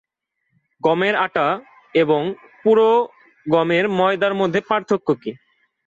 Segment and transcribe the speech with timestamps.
[0.81, 1.47] গমের আটা
[1.93, 2.21] এবং
[2.63, 2.87] পুরো
[3.45, 5.31] গমের ময়দার মধ্যে পার্থক্য কী?